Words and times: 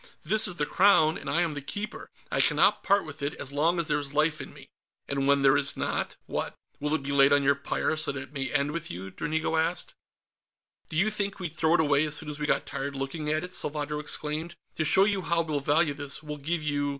"This 0.23 0.47
is 0.47 0.55
the 0.55 0.65
Crown, 0.65 1.15
and 1.15 1.29
I 1.29 1.41
am 1.43 1.53
the 1.53 1.61
Keeper; 1.61 2.09
I 2.31 2.41
cannot 2.41 2.81
part 2.81 3.05
with 3.05 3.21
it 3.21 3.35
as 3.35 3.51
long 3.53 3.77
as 3.77 3.85
there 3.85 3.99
is 3.99 4.15
life 4.15 4.41
in 4.41 4.51
me." 4.51 4.67
"And 5.07 5.27
when 5.27 5.43
there 5.43 5.55
is 5.55 5.77
not, 5.77 6.15
what? 6.25 6.55
Will 6.79 6.95
it 6.95 7.03
be 7.03 7.11
laid 7.11 7.31
on 7.31 7.43
your 7.43 7.53
pyre, 7.53 7.95
so 7.95 8.11
that 8.11 8.19
it 8.19 8.33
may 8.33 8.51
end 8.51 8.71
with 8.71 8.89
you?" 8.89 9.11
Dranigo 9.11 9.57
asked. 9.57 9.93
"Do 10.89 10.97
you 10.97 11.11
think 11.11 11.39
we'd 11.39 11.53
throw 11.53 11.75
it 11.75 11.79
away 11.81 12.03
as 12.07 12.15
soon 12.15 12.29
as 12.31 12.39
we 12.39 12.47
got 12.47 12.65
tired 12.65 12.95
looking 12.95 13.29
at 13.31 13.43
it?" 13.43 13.53
Salvadro 13.53 13.99
exclaimed. 13.99 14.55
"To 14.73 14.83
show 14.83 15.05
you 15.05 15.21
how 15.21 15.43
we'll 15.43 15.59
value 15.59 15.93
this, 15.93 16.23
we'll 16.23 16.37
give 16.37 16.63
you 16.63 16.89